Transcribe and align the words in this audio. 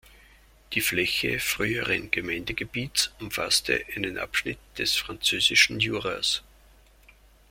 Die 0.73 0.81
Fläche 0.81 1.39
früheren 1.39 2.09
Gemeindegebiets 2.09 3.11
umfasste 3.19 3.85
einen 3.95 4.17
Abschnitt 4.17 4.57
des 4.79 4.95
französischen 4.95 5.79
Juras. 5.79 6.41